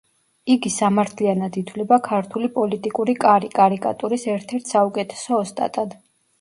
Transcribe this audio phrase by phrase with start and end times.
[0.53, 5.99] იგი სამართლიანად ითვლება ქართული პოლიტიკური კარი კარიკატურის ერთ-ერთ საუკეთესო ოსტატად.